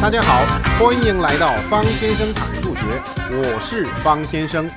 [0.00, 0.46] 大家好，
[0.78, 2.80] 欢迎来到方先生谈数学，
[3.32, 4.70] 我是方先生。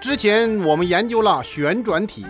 [0.00, 2.24] 之前我们研究了旋转体，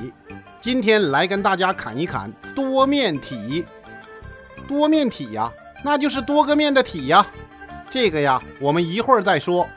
[0.58, 3.66] 今天来跟大家侃一侃多面体。
[4.66, 5.52] 多面体呀，
[5.84, 7.24] 那就是多个面的体呀。
[7.90, 9.68] 这个呀，我们一会儿再说。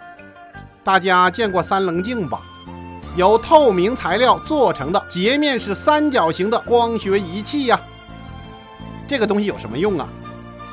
[0.85, 2.41] 大家见过三棱镜吧？
[3.17, 7.79] 由透明材料做成的截面是三角形的光学仪器呀。
[9.09, 10.07] 这个东西有什么用啊？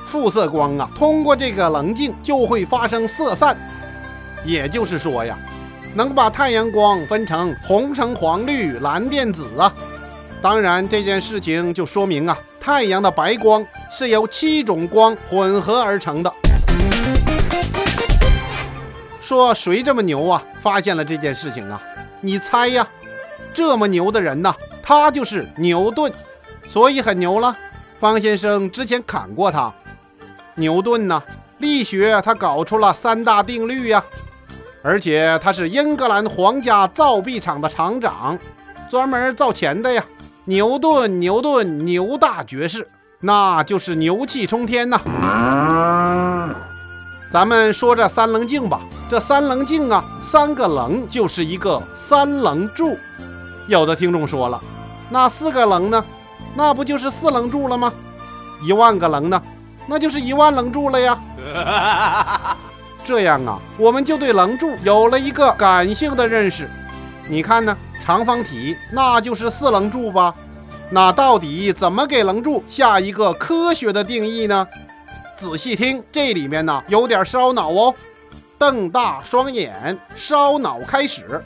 [0.08, 3.54] 复色光啊，通过这个棱镜就会发生色散，
[4.42, 5.38] 也就是说呀，
[5.94, 9.70] 能把太阳光分成红橙黄绿蓝靛紫啊。
[10.40, 16.32] 当然，这件事情就说明啊，太阳的白光是由七种光混合而成的。
[19.20, 20.42] 说谁这么牛啊？
[20.62, 21.78] 发现了这件事情啊？
[22.22, 22.88] 你猜呀？
[23.52, 26.10] 这么牛的人呐，他就是牛顿，
[26.66, 27.54] 所以很牛了。
[27.98, 29.70] 方先生之前砍过他。
[30.58, 31.22] 牛顿呢，
[31.58, 34.04] 力学他搞出了三大定律呀，
[34.82, 38.36] 而且他是英格兰皇家造币厂的厂长，
[38.90, 40.04] 专门造钱的呀。
[40.46, 42.88] 牛顿，牛顿，牛大爵士，
[43.20, 45.00] 那就是牛气冲天呐。
[47.30, 52.96] 咱们说这三棱镜吧，这三棱镜啊，三个棱就是一个三棱柱。
[53.68, 54.60] 有的听众说了，
[55.08, 56.04] 那四个棱呢？
[56.56, 57.92] 那不就是四棱柱了吗？
[58.64, 59.40] 一万个棱呢？
[59.88, 61.18] 那就是一万棱柱了呀，
[63.02, 66.70] 这样啊，我们就对棱柱有了一个感性的认识。
[67.26, 70.34] 你看呢，长方体那就是四棱柱吧？
[70.90, 74.66] 那到底怎么给棱柱下一个科学的定义呢？
[75.36, 77.94] 仔细听，这里面呢有点烧脑哦。
[78.58, 81.42] 瞪大双眼，烧脑开始。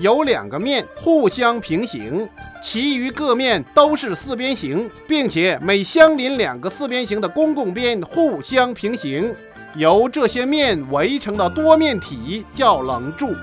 [0.00, 2.26] 有两个面互相平行。
[2.62, 9.34] 其余各面都是四边形，并且每相邻两个四边形的公共边互相平行，
[9.74, 13.34] 由这些面围成的多面体叫棱柱。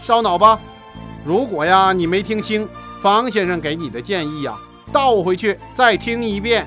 [0.00, 0.58] 烧脑吧！
[1.24, 2.68] 如果呀你没听清
[3.00, 4.56] 方先生给你的建议呀，
[4.92, 6.64] 倒回去再听一遍。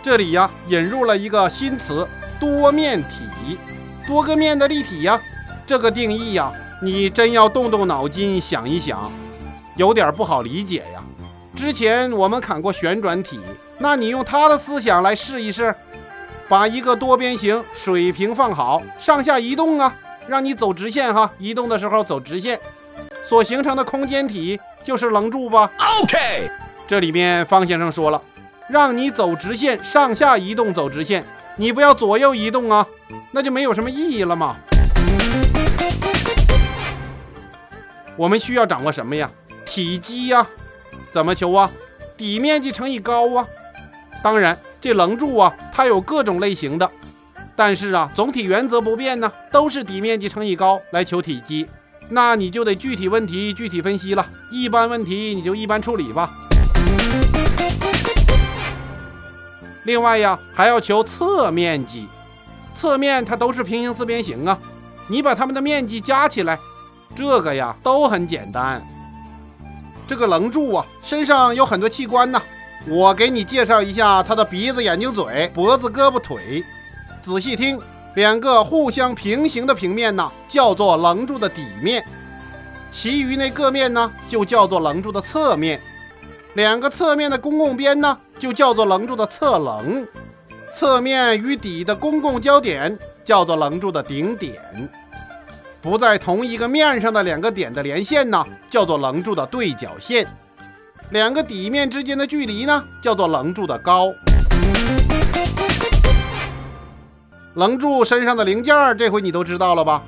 [0.00, 2.06] 这里呀引入了一个新词——
[2.40, 3.58] 多面体，
[4.08, 5.20] 多个面的立体呀。
[5.66, 6.52] 这个定义呀。
[6.80, 9.10] 你真要动动脑筋想一想，
[9.74, 11.02] 有点不好理解呀。
[11.56, 13.40] 之前我们砍过旋转体，
[13.78, 15.74] 那你用他的思想来试一试，
[16.48, 19.92] 把一个多边形水平放好，上下移动啊，
[20.28, 22.60] 让你走直线哈，移动的时候走直线，
[23.24, 25.68] 所形成的空间体就是棱柱吧
[26.02, 26.48] ？OK，
[26.86, 28.22] 这里面方先生说了，
[28.68, 31.24] 让你走直线，上下移动走直线，
[31.56, 32.86] 你不要左右移动啊，
[33.30, 34.56] 那就没有什么意义了嘛。
[38.16, 39.30] 我们需要掌握什么呀？
[39.64, 40.46] 体积呀，
[41.12, 41.70] 怎么求啊？
[42.16, 43.46] 底面积乘以高啊。
[44.24, 46.90] 当然，这棱柱啊，它有各种类型的，
[47.54, 51.68] 但是啊，总体原则不变呢，都是底面积乘以高来求体积。
[52.08, 56.32] 那你就得具体问题具体分析了，一般问题你就一般处理吧。
[59.84, 62.08] 另外呀，还要求侧面积，
[62.74, 64.58] 侧面它都是平行四边形啊，
[65.08, 66.58] 你把它们的面积加起来。
[67.16, 68.86] 这个呀都很简单。
[70.06, 72.40] 这个棱柱啊，身上有很多器官呢。
[72.86, 76.64] 我给你介绍一下它的鼻子、眼睛、嘴、脖子、胳膊、腿。
[77.20, 77.80] 仔细听，
[78.14, 82.00] 两个互相平行的平面呢，叫做棱柱的底面；
[82.90, 85.80] 其余那个面呢，就叫做棱柱的侧面。
[86.54, 90.06] 两个侧面的公共边呢，就叫做棱柱的侧棱。
[90.72, 94.56] 侧面与底的公共交点叫做棱柱的顶点。
[95.80, 100.24] 不在同一个面上的两个点的连线呢，叫做棱柱的对角线；
[101.10, 104.12] 两个底面之间的距离呢，叫做棱柱的高。
[107.54, 110.02] 棱柱身上的零件儿，这回你都知道了吧？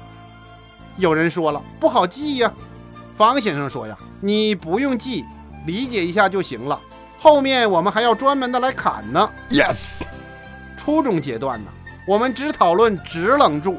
[0.97, 2.53] 有人说了，不好记呀。
[3.17, 5.25] 方先生说呀，你不用记，
[5.67, 6.79] 理解一下就行了。
[7.19, 9.31] 后面我们还要专门的来砍呢。
[9.51, 9.77] Yes。
[10.81, 11.71] 初中阶段呢，
[12.07, 13.79] 我们只讨论直棱柱。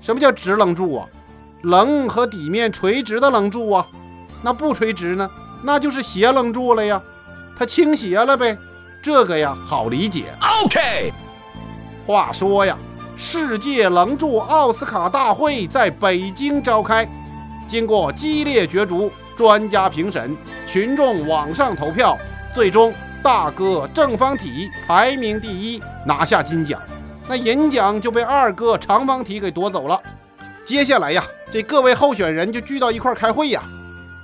[0.00, 1.06] 什么叫直棱柱啊？
[1.62, 3.86] 棱和底面垂直的棱柱啊，
[4.42, 5.30] 那不垂直呢？
[5.62, 7.00] 那就是斜棱柱了呀，
[7.56, 8.58] 它倾斜了呗。
[9.00, 10.24] 这个呀好理解。
[10.64, 11.12] OK。
[12.04, 12.76] 话说呀，
[13.16, 17.08] 世界棱柱奥斯卡大会在北京召开，
[17.68, 20.36] 经过激烈角逐、专家评审、
[20.66, 22.18] 群众网上投票，
[22.52, 22.92] 最终
[23.22, 26.80] 大哥正方体排名第一，拿下金奖。
[27.26, 30.00] 那银奖就被二哥长方体给夺走了。
[30.64, 33.62] 接下来呀，这各位候选人就聚到一块开会呀。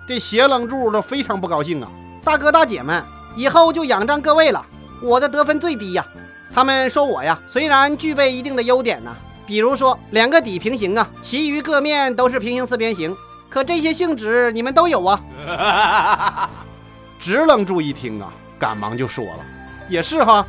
[0.08, 1.88] 这斜棱柱都非常不高兴啊！
[2.24, 3.02] 大哥大姐们，
[3.36, 4.64] 以后就仰仗各位了。
[5.02, 6.04] 我的得分最低呀，
[6.52, 9.14] 他们说我呀，虽然具备一定的优点呢，
[9.46, 13.16] 比如说两个底平行啊，其余各面都是平行四边形，
[13.48, 16.50] 可这些性质你们都有啊。
[17.20, 19.44] 直棱柱一听啊，赶忙就说了
[19.88, 20.44] ：“也是哈，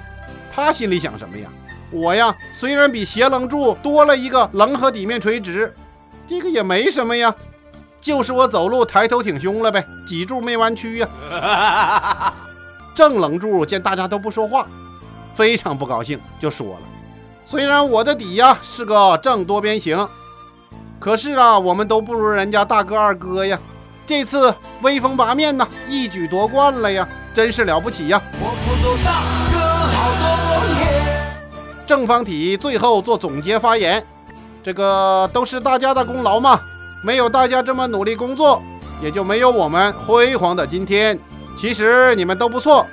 [0.52, 1.50] 他心里想什么呀？
[1.90, 5.74] 我呀，虽然比斜棱柱多了一个棱和底面垂直，
[6.28, 7.36] 这个也没什么呀，
[8.00, 12.34] 就是我走路抬头挺胸了呗，脊柱没弯曲呀。”
[12.96, 14.68] 正棱柱见大家都不说话，
[15.34, 16.82] 非常不高兴，就说了
[17.46, 20.08] ：“虽然我的底呀是个正多边形，
[21.00, 23.60] 可是啊，我们都不如人家大哥二哥呀。”
[24.08, 28.22] 这次威风八面呐，一举夺冠了呀，真是了不起呀！
[31.88, 34.02] 正方体最后做总结发言，
[34.64, 36.60] 这个都是大家的功劳嘛，
[37.04, 38.64] 没有大家这么努力工作，
[39.04, 41.20] 也就没有我们辉煌的今天。
[41.58, 42.88] 其实你们都不错，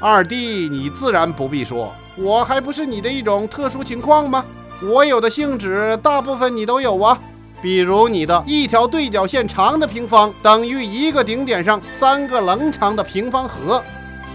[0.00, 4.44] 二弟你自然不必说，我还不是你的一种特殊情况吗？
[4.82, 7.18] 我有的性质，大部分你都有啊。
[7.62, 13.82] 比如你的一条对角线长的平方等于一个顶点上三个棱长的平方和，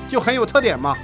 [0.10, 0.96] 就很有特点嘛。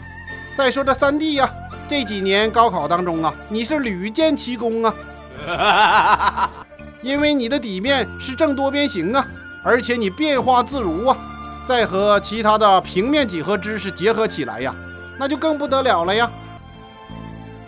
[0.56, 1.50] 再说这三弟呀，
[1.90, 6.50] 这几年高考当中啊，你是屡建奇功啊，
[7.02, 9.26] 因为你的底面是正多边形啊，
[9.64, 11.18] 而且你变化自如啊，
[11.66, 14.76] 再和其他的平面几何知识结合起来呀，
[15.18, 16.30] 那就更不得了了呀。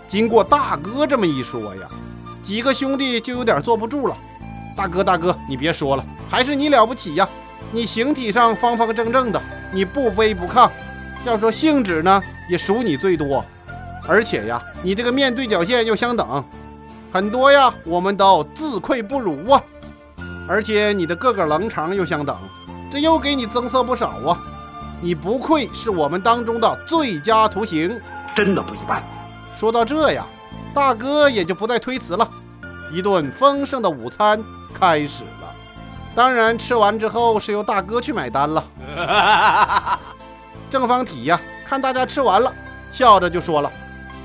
[0.07, 1.89] 经过大哥这么一说呀，
[2.43, 4.15] 几个兄弟就有点坐不住了。
[4.77, 7.27] 大哥，大哥，你别说了，还是你了不起呀！
[7.71, 9.41] 你形体上方方正正的，
[9.73, 10.69] 你不卑不亢。
[11.25, 13.44] 要说性质呢，也数你最多。
[14.07, 16.44] 而且呀，你这个面对角线又相等，
[17.12, 19.62] 很多呀，我们都自愧不如啊。
[20.47, 22.38] 而且你的各个棱长又相等，
[22.92, 24.39] 这又给你增色不少啊。
[25.01, 28.00] 你不愧是我们当中的最佳图形，
[28.36, 29.03] 真的不一般。
[29.57, 30.25] 说到这呀，
[30.74, 32.30] 大哥也就不再推辞了，
[32.91, 34.44] 一顿丰盛的午餐。
[34.77, 35.56] 开始了，
[36.13, 40.00] 当然吃完之后是由大哥去买单了。
[40.69, 42.53] 正方体呀，看大家吃完了，
[42.91, 43.71] 笑着就说了：“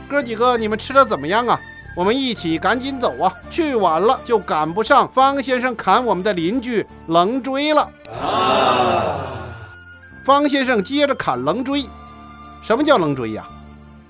[0.08, 1.58] 哥几个，你们吃的怎么样啊？
[1.96, 7.88] 我们一起赶紧走啊，去晚了就赶不上方先生砍我们的邻居棱锥了。”
[10.22, 11.87] 方先生接着砍棱锥，
[12.62, 13.48] 什么叫棱锥呀？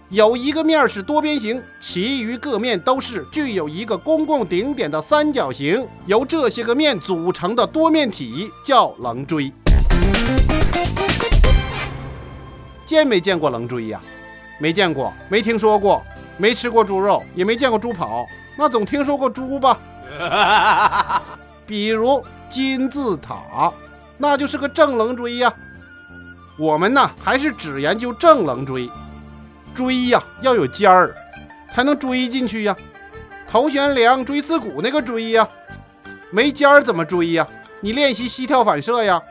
[0.09, 9.53] 有一个面是多边形，其余各面都是具有一个公共顶点的三角形，由这些个面组成的多面体叫棱锥。
[12.91, 14.01] 见没见过棱锥呀？
[14.59, 16.05] 没见过，没听说过，
[16.37, 18.27] 没吃过猪肉，也没见过猪跑，
[18.57, 19.79] 那总听说过猪吧？
[21.65, 23.73] 比如金字塔，
[24.19, 25.55] 那就是个正棱锥呀。
[26.59, 28.91] 我们呢，还是只研究正棱锥。
[29.73, 31.15] 锥呀，要有尖儿，
[31.73, 32.77] 才能锥进去呀。
[33.47, 35.49] 头悬梁锥刺股那个锥呀，
[36.33, 37.47] 没尖儿怎么锥呀？
[37.81, 39.23] 你练习膝跳反射呀。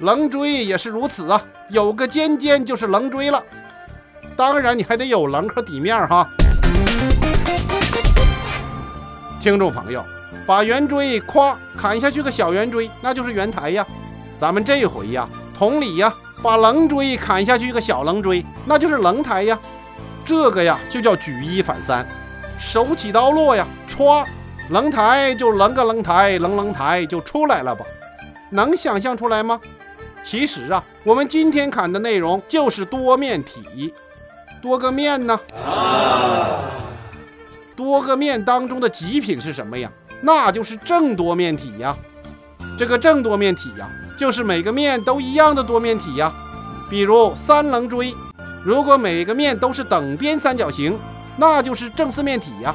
[0.00, 3.42] 棱锥也是如此啊，有个尖尖就是棱锥了。
[4.36, 6.24] 当然你还得有棱和底面哈。
[9.40, 10.04] 听众朋友，
[10.46, 13.84] 把圆锥咵砍下去个小圆锥，那就是圆台呀。
[14.38, 16.14] 咱们这回呀，同理呀。
[16.40, 19.58] 把棱锥砍下去一个小棱锥，那就是棱台呀。
[20.24, 22.06] 这个呀就叫举一反三，
[22.56, 24.24] 手起刀落呀，歘，
[24.68, 27.84] 棱台就棱个棱台，棱棱台就出来了吧？
[28.50, 29.60] 能想象出来吗？
[30.22, 33.94] 其实啊，我们今天看的内容就是多面体，
[34.60, 35.38] 多个面呢。
[37.74, 39.90] 多个面当中的极品是什么呀？
[40.20, 41.96] 那就是正多面体呀。
[42.76, 43.88] 这个正多面体呀。
[44.18, 46.34] 就是每个面都一样的多面体呀，
[46.90, 48.12] 比如三棱锥，
[48.64, 50.98] 如果每个面都是等边三角形，
[51.36, 52.74] 那就是正四面体呀。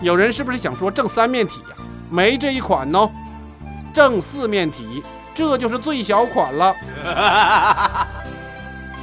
[0.00, 1.76] 有人是不是想说正三面体呀？
[2.10, 3.08] 没这一款哦，
[3.94, 6.74] 正四面体，这就是最小款了。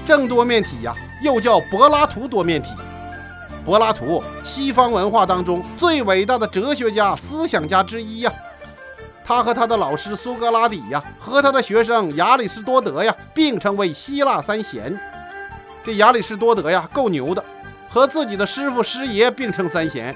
[0.06, 2.70] 正多面体呀，又叫柏拉图多面体。
[3.66, 8.34] 柏拉图，西方文化当中最伟大的哲学家、思想家之一呀。
[9.24, 15.00] 他和他的老师苏格拉底呀，和他的学生亚里士多德呀，并称为希腊三贤。
[15.84, 17.44] 这亚里士多德呀，够牛的，
[17.88, 20.16] 和自己的师傅师爷并称三贤。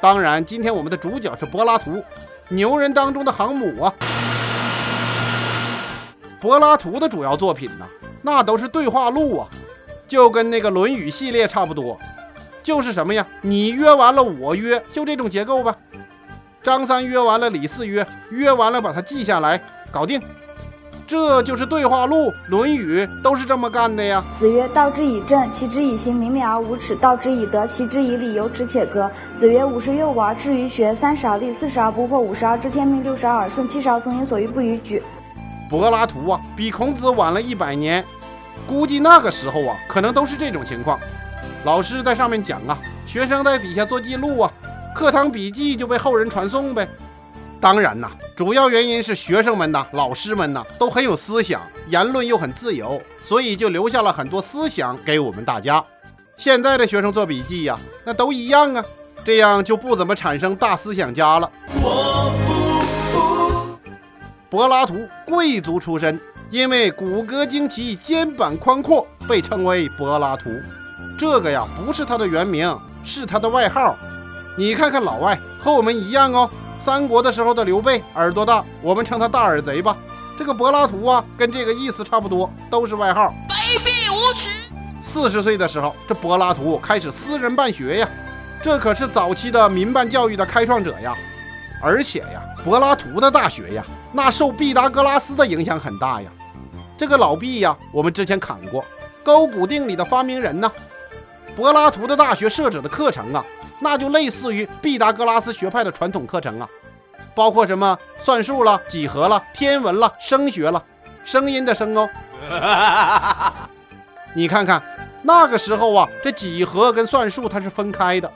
[0.00, 2.00] 当然，今天我们的主角是柏拉图，
[2.48, 3.92] 牛人当中的航母啊。
[6.42, 7.86] 柏拉图的主要作品呢，
[8.20, 9.48] 那都是对话录啊，
[10.08, 11.96] 就跟那个《论语》系列差不多，
[12.64, 13.24] 就是什么呀？
[13.42, 15.76] 你约完了，我约，就这种结构吧。
[16.60, 20.20] 张三约完了，李四约，约完了把它记下来，搞定。
[21.06, 24.24] 这就是对话录、《论语》都是这么干的呀。
[24.32, 29.08] 子曰：“道之以政，齐之以刑，明免而无耻；道之以德，齐之以礼，有耻且格。”
[29.38, 35.00] 子曰：“五十有五而志于学，三十而立，四十而不惑，五十而知天命，六十而耳顺，七十而从心所欲不逾矩。”
[35.80, 38.04] 柏拉图啊，比孔子晚了一百年，
[38.66, 41.00] 估计那个时候啊，可能都是这种情况。
[41.64, 44.52] 老师在上面讲啊，学生在底下做记录啊，
[44.94, 46.86] 课堂笔记就被后人传送呗。
[47.58, 55.82] 当然呐，主要原因是学生们呐、老师们呐都很有思想，言论又很自由，所以就留下了很多思想给我们大家。
[56.36, 58.84] 现在的学生做笔记呀，那都一样啊，
[59.24, 61.50] 这样就不怎么产生大思想家了。
[64.52, 70.50] 柏拉图贵族出身，因为骨骼惊奇、肩膀宽阔，被称为柏拉图。
[71.18, 73.96] 这个呀，不是他的原名，是他的外号。
[74.58, 76.50] 你看看老外和我们一样哦。
[76.78, 79.96] 三国的时候的刘备耳朵大，我们称他大耳贼吧。
[80.36, 83.32] 这个柏拉图啊，跟这个意思差不多，都是外号。
[83.48, 84.50] 卑鄙无耻！
[85.02, 88.08] 四十岁的时候，这柏拉图开始私人办学呀，
[88.62, 91.16] 这可是早期的民办教育的开创者呀。
[91.82, 96.30] 而且呀，柏拉图的大学呀，那受毕达哥拉斯的影响很大呀。
[96.96, 98.84] 这个老毕呀，我们之前砍过，
[99.22, 100.70] 勾股定理的发明人呢。
[101.56, 103.44] 柏拉图的大学设置的课程啊。
[103.84, 106.68] 那就类似于毕达哥拉斯学派的传统课程啊，
[107.34, 110.80] 包括什么算术了、几何了、天文了、声学了，
[111.24, 112.08] 声音的声哦。
[114.36, 114.80] 你看看
[115.22, 118.32] 那个时候啊，这几何跟算术它是分开的。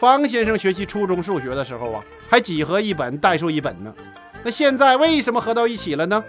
[0.00, 3.94] 方先生学习初中数学的时候啊，还几何一本，代数一本呢。
[4.42, 6.22] 那现在为什么合到一起了呢？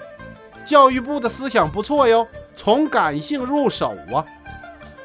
[0.65, 4.23] 教育部的思想不错哟，从感性入手啊。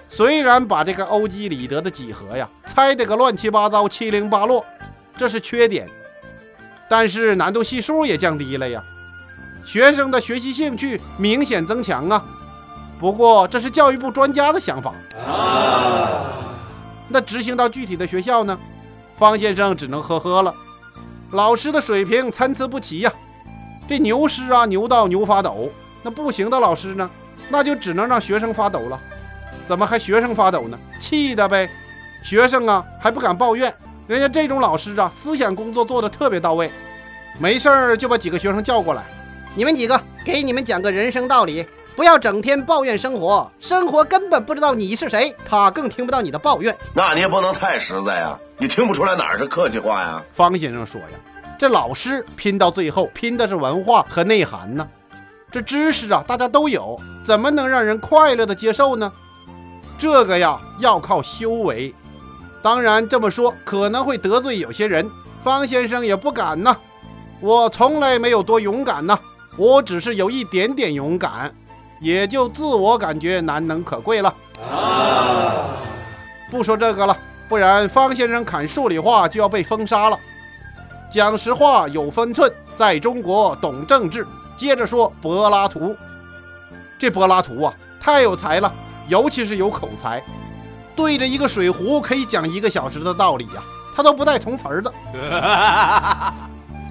[0.08, 4.64] 虽然把这个欧几里得的几何呀猜得个乱七八糟、七零八落，
[5.16, 5.88] 这是缺点，
[6.88, 8.82] 但是难度系数也降低了呀，
[9.64, 12.24] 学生的学习兴趣明显增强啊。
[12.98, 14.94] 不过这是教育部专家的想法，
[17.08, 18.58] 那执行到具体的学校呢？
[19.16, 20.54] 方先生只能呵呵了，
[21.32, 23.12] 老师的水平参差不齐呀，
[23.88, 25.68] 这牛师啊牛到牛发抖，
[26.02, 27.10] 那不行的老师呢，
[27.48, 29.00] 那就只能让学生发抖了。
[29.66, 30.78] 怎么还学生发抖呢？
[31.00, 31.68] 气的呗，
[32.22, 33.74] 学生啊还不敢抱怨，
[34.06, 36.70] 人家这种老师啊，思想工作做得特别到位，
[37.40, 39.04] 没事儿就把几个学生叫过来，
[39.56, 41.66] 你们几个给你们讲个人生道理，
[41.96, 46.76] 不要整天抱怨生活，生活根本不知道你是谁，他更听不到你的抱怨。
[46.94, 50.22] 那你也不能太实在呀，你听不出来哪儿是客气话呀？
[50.32, 51.18] 方先生说呀，
[51.58, 54.88] 这老师拼到最后拼的是文化和内涵呢，
[55.50, 59.12] 这知识啊大家都有，怎么能让人快乐的接受呢？
[59.98, 61.94] 这个呀，要靠修为。
[62.62, 65.10] 当然这么说可能会得罪有些人，
[65.44, 66.74] 方先生也不敢呐。
[67.40, 69.18] 我从来没有多勇敢呐，
[69.58, 71.54] 我只是有一点点勇敢，
[72.00, 74.34] 也就自我感觉难能可贵了。
[74.70, 75.68] 啊
[76.50, 77.16] 不说这个了，
[77.48, 80.18] 不然方先生砍数理化就要被封杀了。
[81.10, 84.26] 讲实话有分寸，在中国懂政治。
[84.56, 85.94] 接着说柏拉图，
[86.98, 88.72] 这柏拉图啊，太有才了。
[89.06, 90.20] 尤其是有口才，
[90.96, 93.62] 对着一个水壶可以讲一个小时的道理呀，
[93.94, 94.92] 他都不带重词儿的。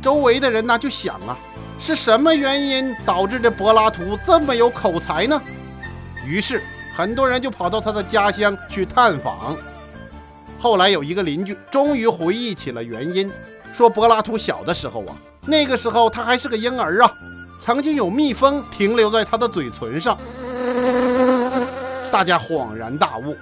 [0.02, 1.38] 周围的人呢就想啊，
[1.78, 5.42] 是什么原因导致这柏拉图这么有口才呢？
[6.26, 6.64] 于是
[6.96, 9.58] 很多人就跑到他的家乡去探访。
[10.58, 13.32] 后来有一个邻居终于回忆起了原因，
[13.72, 17.12] 说柏拉图小的时候啊，那个时候他还是个婴儿啊，
[17.60, 20.18] 曾经有蜜蜂停留在他的嘴唇上。
[22.12, 23.36] 大家恍然大悟，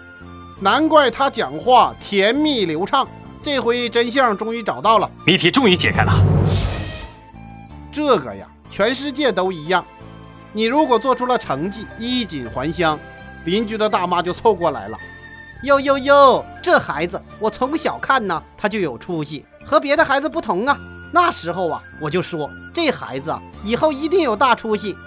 [0.60, 3.08] 难怪他讲话甜蜜流畅。
[3.42, 6.14] 这回真相终于找到了，谜题终于解开了。
[7.92, 9.86] 这个呀，全世界都一样。
[10.52, 12.98] 你如果做出了成绩，衣锦还乡，
[13.46, 14.98] 邻居的大妈就凑过来了。
[15.64, 20.78] 哟哟哟，这孩子我从小看呢，他就有出息，和别的孩子不同啊。
[21.14, 24.98] 那时候啊，我就说这孩子啊，以后一定有大出息。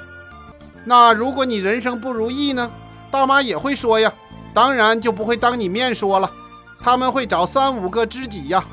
[0.84, 2.70] 那如果你人生不如意呢？
[3.10, 4.10] 大妈也会说呀，
[4.54, 6.30] 当然就不会当你面说了，
[6.80, 8.64] 他们会找三五个知己呀，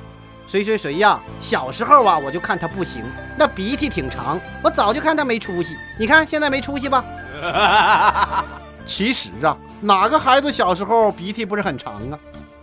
[0.48, 1.20] 谁谁谁呀。
[1.40, 3.04] 小时候啊，我就看他不行，
[3.38, 5.75] 那鼻涕挺长，我早就看他没出息。
[6.00, 7.04] 你看现在没出息吧？
[8.86, 12.18] 其实啊，哪个孩子小时候鼻涕不是很长啊？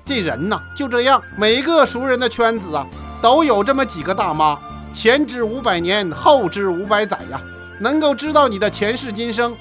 [0.05, 2.87] 这人呐就这样，每个熟人的圈子啊，
[3.21, 4.59] 都有这么几个大妈，
[4.93, 7.41] 前知五百年，后知五百载呀，
[7.79, 9.55] 能够知道你的前世今生。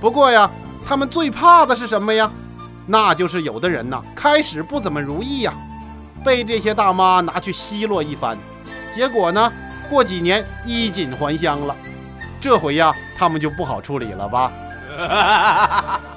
[0.00, 0.50] 不过呀。
[0.86, 2.30] 他们最怕的是什么呀？
[2.86, 5.54] 那就是有的人呐，开始不怎么如意呀，
[6.22, 8.36] 被这些大妈拿去奚落一番，
[8.94, 9.50] 结果呢，
[9.88, 11.74] 过几年衣锦还乡了。
[12.38, 14.52] 这回呀，他们就不好处理了吧？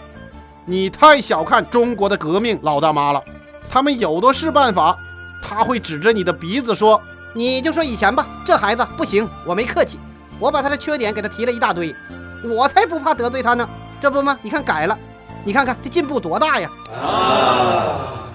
[0.69, 3.23] 你太小看中国的革命老大妈了，
[3.69, 4.97] 他们有的是办法。
[5.41, 7.01] 他会指着你的鼻子说
[7.33, 9.97] ：“你就说以前吧，这孩子不行，我没客气，
[10.39, 11.95] 我把他的缺点给他提了一大堆，
[12.43, 13.65] 我才不怕得罪他呢。
[14.01, 14.37] 这不吗？
[14.41, 14.99] 你看改了，
[15.45, 16.69] 你看看这进步多大呀！
[17.01, 18.27] 啊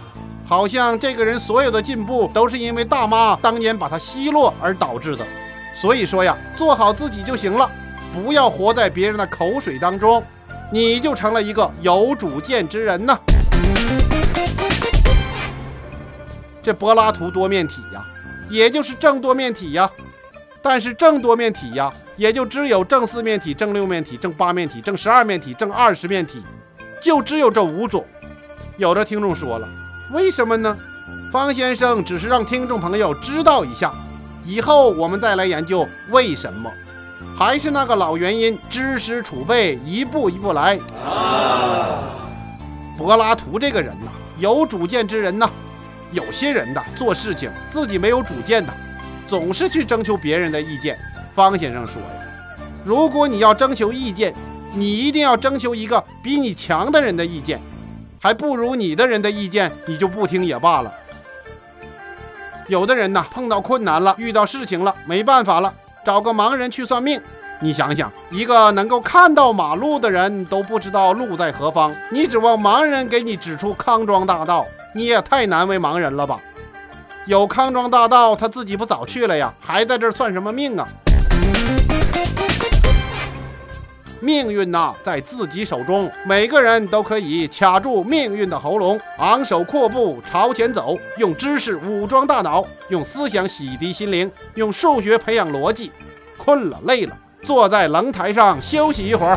[0.46, 5.26] 好像这个人所有的进步都是因为大妈当年把他奚落而导致的。
[5.74, 7.70] 所以说呀，做好自己就行了，
[8.10, 10.24] 不要活在别人的口水当中，
[10.72, 13.16] 你就成了一个有主见之人呢。”
[16.62, 18.02] 这柏拉图多面体呀，
[18.48, 19.90] 也就是正多面体呀。
[20.62, 26.40] 但是正多面体呀，也就只有正四面体、正六面体、正八面体、正十二面体、正二十面体，
[27.00, 28.06] 就只有这五种。
[28.76, 29.68] 有的听众说了，
[30.12, 30.78] 为什么呢？
[31.32, 33.92] 方先生只是让听众朋友知道一下，
[34.44, 36.70] 以后我们再来研究为什么。
[37.36, 40.78] 还是那个老原因，知识储备一步一步来。
[42.96, 45.50] 柏拉图这个人呐，有主见之人呐。
[46.12, 48.72] 有些人的做事情自己没有主见的，
[49.26, 50.98] 总是去征求别人的意见。
[51.32, 52.08] 方先生说呀，
[52.84, 54.34] 如果你要征求意见，
[54.74, 57.58] 你一定要征求一个比你强的人的意见，
[58.20, 60.92] 还不如你的人的意见，你就不听也罢了。
[62.68, 65.72] 有的人呐，碰到困难了，遇到事情了，没办法了，
[66.04, 67.20] 找个盲人去算命。
[67.60, 74.66] 你想想，一个能够看到马路的人都不知道路在何方，你指望盲人给你指出康庄大道？
[74.94, 76.40] 你也太难为盲人了吧？
[77.26, 79.54] 有康庄大道，他自己不早去了呀？
[79.60, 80.88] 还在这算什么命啊？
[84.22, 95.90] 命运呐，在自己手中，每个人都可以卡住命运的喉咙，昂首阔步朝前走，用知识武装大脑，用思想洗涤心灵，用数学培养逻辑。
[96.38, 99.36] 困了累了，坐在棱台上休息一会儿。